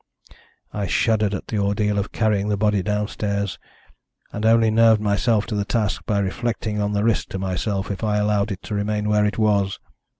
"I 0.73 0.87
shuddered 0.87 1.35
at 1.35 1.45
the 1.49 1.59
ordeal 1.59 1.99
of 1.99 2.11
carrying 2.11 2.49
the 2.49 2.57
body 2.57 2.81
downstairs, 2.81 3.59
and 4.31 4.47
only 4.47 4.71
nerved 4.71 4.99
myself 4.99 5.45
to 5.45 5.55
the 5.55 5.63
task 5.63 6.07
by 6.07 6.17
reflecting 6.17 6.81
on 6.81 6.93
the 6.93 7.03
risk 7.03 7.29
to 7.29 7.37
myself 7.37 7.91
if 7.91 8.03
I 8.03 8.17
allowed 8.17 8.49
it 8.51 8.63
to 8.63 8.73
remain 8.73 9.09
where 9.09 9.25
it 9.27 9.37
was. 9.37 9.79